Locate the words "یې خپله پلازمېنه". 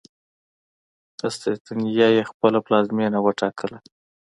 2.15-3.19